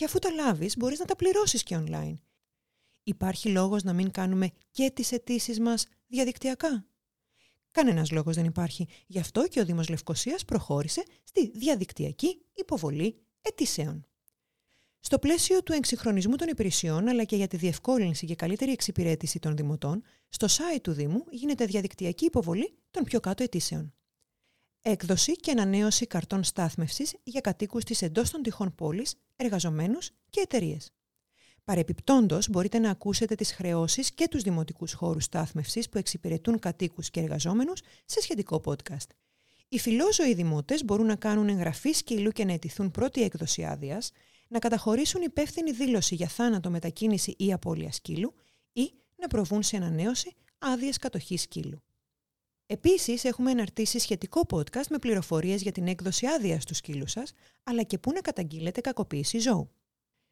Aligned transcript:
και 0.00 0.06
αφού 0.06 0.18
τα 0.18 0.30
λάβεις 0.30 0.76
μπορείς 0.76 0.98
να 0.98 1.04
τα 1.04 1.16
πληρώσεις 1.16 1.62
και 1.62 1.76
online. 1.78 2.18
Υπάρχει 3.02 3.48
λόγος 3.48 3.82
να 3.82 3.92
μην 3.92 4.10
κάνουμε 4.10 4.50
και 4.70 4.90
τις 4.90 5.12
αιτήσεις 5.12 5.60
μας 5.60 5.86
διαδικτυακά; 6.06 6.86
Κανένας 7.70 8.10
λόγος 8.10 8.34
δεν 8.34 8.44
υπάρχει. 8.44 8.88
Γι' 9.06 9.18
αυτό 9.18 9.48
και 9.48 9.60
ο 9.60 9.64
Δήμος 9.64 9.88
Λευκοσίας 9.88 10.44
προχώρησε 10.44 11.02
στη 11.24 11.50
διαδικτυακή 11.50 12.42
υποβολή 12.54 13.22
αιτήσεων. 13.40 14.06
Στο 15.00 15.18
πλαίσιο 15.18 15.62
του 15.62 15.72
εξυγχρονισμού 15.72 16.36
των 16.36 16.48
υπηρεσιών 16.48 17.08
αλλά 17.08 17.24
και 17.24 17.36
για 17.36 17.48
τη 17.48 17.56
διευκόλυνση 17.56 18.26
και 18.26 18.34
καλύτερη 18.34 18.72
εξυπηρέτηση 18.72 19.38
των 19.38 19.56
δημοτών, 19.56 20.02
στο 20.28 20.46
site 20.46 20.80
του 20.82 20.92
Δήμου 20.92 21.24
γίνεται 21.30 21.64
διαδικτυακή 21.64 22.24
υποβολή 22.24 22.78
των 22.90 23.04
πιο 23.04 23.20
κάτω 23.20 23.42
αιτήσεων. 23.42 23.94
Έκδοση 24.82 25.36
και 25.36 25.50
ανανέωση 25.50 26.06
καρτών 26.06 26.44
στάθμευσης 26.44 27.14
για 27.22 27.40
κατοίκους 27.40 27.84
της 27.84 28.02
εντός 28.02 28.30
των 28.30 28.42
τυχών 28.42 28.74
πόλης, 28.74 29.14
εργαζομένους 29.40 30.10
και 30.30 30.40
εταιρείες. 30.40 30.90
Παρεπιπτόντως, 31.64 32.48
μπορείτε 32.48 32.78
να 32.78 32.90
ακούσετε 32.90 33.34
τις 33.34 33.52
χρεώσεις 33.52 34.10
και 34.12 34.28
τους 34.28 34.42
δημοτικούς 34.42 34.92
χώρους 34.92 35.24
στάθμευσης 35.24 35.88
που 35.88 35.98
εξυπηρετούν 35.98 36.58
κατοίκους 36.58 37.10
και 37.10 37.20
εργαζόμενους 37.20 37.80
σε 38.04 38.20
σχετικό 38.20 38.60
podcast. 38.64 39.06
Οι 39.68 39.78
φιλόζωοι 39.78 40.34
δημότες 40.34 40.84
μπορούν 40.84 41.06
να 41.06 41.16
κάνουν 41.16 41.48
εγγραφή 41.48 41.92
σκύλου 41.92 42.30
και 42.30 42.44
να 42.44 42.52
αιτηθούν 42.52 42.90
πρώτη 42.90 43.22
έκδοση 43.22 43.64
άδειας, 43.64 44.10
να 44.48 44.58
καταχωρήσουν 44.58 45.22
υπεύθυνη 45.22 45.72
δήλωση 45.72 46.14
για 46.14 46.28
θάνατο, 46.28 46.70
μετακίνηση 46.70 47.34
ή 47.38 47.52
απώλεια 47.52 47.92
σκύλου 47.92 48.34
ή 48.72 48.92
να 49.16 49.26
προβούν 49.26 49.62
σε 49.62 49.76
ανανέωση 49.76 50.34
άδειας 50.58 50.96
κατοχής 50.96 51.42
σκύλου. 51.42 51.82
Επίσης, 52.72 53.24
έχουμε 53.24 53.50
εναρτήσει 53.50 53.98
σχετικό 53.98 54.40
podcast 54.50 54.86
με 54.90 54.98
πληροφορίες 54.98 55.62
για 55.62 55.72
την 55.72 55.86
έκδοση 55.86 56.26
άδεια 56.26 56.58
του 56.66 56.74
σκύλους 56.74 57.10
σας, 57.10 57.32
αλλά 57.62 57.82
και 57.82 57.98
πού 57.98 58.12
να 58.12 58.20
καταγγείλετε 58.20 58.80
κακοποίηση 58.80 59.38
ζώου. 59.38 59.70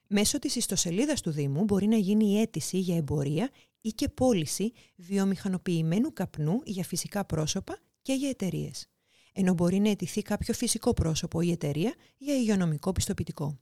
Μέσω 0.08 0.38
της 0.38 0.56
ιστοσελίδας 0.56 1.20
του 1.20 1.30
Δήμου 1.30 1.64
μπορεί 1.64 1.86
να 1.86 1.96
γίνει 1.96 2.24
η 2.24 2.40
αίτηση 2.40 2.78
για 2.78 2.96
εμπορία 2.96 3.50
ή 3.80 3.88
και 3.88 4.08
πώληση 4.08 4.72
βιομηχανοποιημένου 4.96 6.12
καπνού 6.12 6.60
για 6.64 6.84
φυσικά 6.84 7.24
πρόσωπα 7.24 7.78
και 8.02 8.12
για 8.12 8.28
εταιρείες. 8.28 8.86
Ενώ 9.32 9.52
μπορεί 9.52 9.78
να 9.78 9.90
αιτηθεί 9.90 10.22
κάποιο 10.22 10.54
φυσικό 10.54 10.92
πρόσωπο 10.92 11.40
ή 11.40 11.50
εταιρεία 11.50 11.94
για 12.18 12.34
υγειονομικό 12.34 12.92
πιστοποιητικό. 12.92 13.58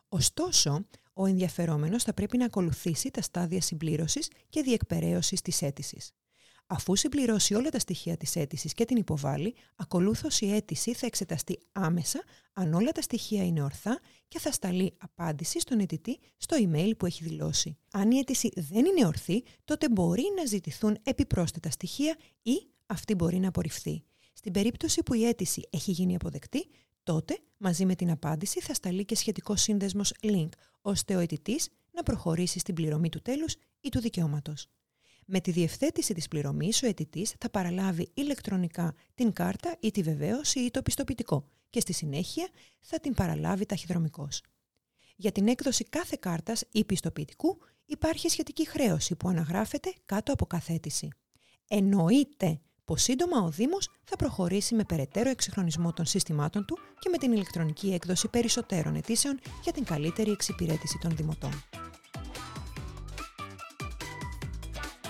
Ωστόσο, 0.09 0.87
ο 1.13 1.27
ενδιαφερόμενος 1.27 2.03
θα 2.03 2.15
πρέπει 2.15 2.37
να 2.37 2.45
ακολουθήσει 2.45 3.11
τα 3.11 3.23
στάδια 3.23 3.61
συμπλήρωσης 3.61 4.31
και 4.49 4.63
διεκπαιρέωσης 4.63 5.41
της 5.41 5.63
αίτησης. 5.63 6.13
Αφού 6.71 6.97
συμπληρώσει 6.97 7.55
όλα 7.55 7.71
τα 7.71 7.79
στοιχεία 7.79 8.17
της 8.17 8.37
αίτησης 8.37 8.73
και 8.73 8.85
την 8.85 8.97
υποβάλει, 8.97 9.55
ακολούθως 9.77 10.41
η 10.41 10.55
αίτηση 10.55 10.95
θα 10.95 11.07
εξεταστεί 11.07 11.59
άμεσα 11.73 12.23
αν 12.53 12.75
όλα 12.75 12.93
τα 12.93 13.03
στοιχεία 13.03 13.45
είναι 13.45 13.63
ορθά 13.63 14.01
και 14.29 14.39
θα 14.39 14.53
σταλεί 14.53 14.95
απάντηση 14.99 15.61
στον 15.61 15.79
αιτητή 15.79 16.19
στο 16.37 16.57
email 16.61 16.93
που 16.99 17.07
έχει 17.07 17.25
δηλώσει. 17.25 17.77
Αν 17.93 18.11
η 18.11 18.19
αίτηση 18.19 18.51
δεν 18.55 18.85
είναι 18.85 19.07
ορθή, 19.07 19.43
τότε 19.65 19.89
μπορεί 19.89 20.23
να 20.37 20.45
ζητηθούν 20.45 20.99
επιπρόσθετα 21.03 21.71
στοιχεία 21.71 22.17
ή 22.43 22.67
αυτή 22.87 23.15
μπορεί 23.15 23.39
να 23.39 23.49
απορριφθεί. 23.49 24.03
Στην 24.33 24.53
περίπτωση 24.53 25.03
που 25.03 25.15
η 25.15 25.27
αίτηση 25.27 25.69
έχει 25.71 25.91
γίνει 25.91 26.15
αποδεκτή, 26.15 26.69
τότε 27.03 27.39
μαζί 27.57 27.85
με 27.85 27.95
την 27.95 28.11
απάντηση 28.11 28.61
θα 28.61 28.75
σταλεί 28.75 29.05
και 29.05 29.17
σχετικό 29.17 29.57
σύνδεσμος 29.57 30.13
link, 30.23 30.49
ώστε 30.81 31.17
ο 31.17 31.19
αιτητής 31.19 31.69
να 31.93 32.03
προχωρήσει 32.03 32.59
στην 32.59 32.75
πληρωμή 32.75 33.09
του 33.09 33.21
τέλους 33.23 33.55
ή 33.81 33.89
του 33.89 34.01
δικαιώματος. 34.01 34.67
Με 35.31 35.41
τη 35.41 35.51
διευθέτηση 35.51 36.15
της 36.15 36.29
πληρωμής, 36.29 36.83
ο 36.83 36.87
αιτητής 36.87 37.35
θα 37.39 37.51
παραλάβει 37.51 38.11
ηλεκτρονικά 38.15 38.95
την 39.15 39.33
κάρτα 39.33 39.77
ή 39.81 39.91
τη 39.91 40.03
βεβαίωση 40.03 40.61
ή 40.61 40.71
το 40.71 40.83
πιστοποιητικό 40.83 41.49
και 41.71 41.81
στη 41.81 41.93
συνέχεια 41.93 42.49
θα 42.81 43.01
την 43.01 43.15
παραλάβει 43.15 43.67
ταχυδρομικώς. 43.67 44.43
Για 45.17 45.33
την 45.33 45.49
έκδοση 45.49 45.85
κάθε 45.85 46.17
κάρτας 46.21 46.65
ή 46.73 46.85
πιστοποιητικού 46.85 47.59
υπάρχει 47.85 48.29
σχετική 48.29 48.69
χρέωση 48.69 49.17
που 49.17 49.29
αναγράφεται 49.29 49.93
κάτω 50.05 50.33
από 50.33 50.47
κάθε 50.47 50.73
αίτηση. 50.73 51.09
Εννοείται 51.69 52.61
πως 52.85 53.03
σύντομα 53.03 53.41
ο 53.41 53.51
Δήμος 53.51 53.89
θα 54.05 54.17
προχωρήσει 54.17 54.75
με 54.75 54.85
περαιτέρω 54.85 55.31
εξυγχρονισμό 55.31 55.93
των 55.93 56.07
συστημάτων 56.07 56.65
του 56.65 56.79
και 56.99 57.09
με 57.09 57.19
την 57.19 57.33
ηλεκτρονική 57.33 57.93
έκδοση 57.93 58.29
περισσότερων 58.29 58.95
αιτήσεων 58.95 59.39
για 59.63 59.73
την 59.73 59.85
καλύτερη 59.85 60.31
εξυπηρέτηση 60.31 60.99
των 60.99 61.17
δημοτών. 61.17 61.53